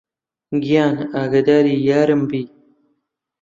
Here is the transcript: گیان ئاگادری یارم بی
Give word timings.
گیان 0.63 0.95
ئاگادری 1.15 1.75
یارم 1.87 2.21
بی 2.29 2.41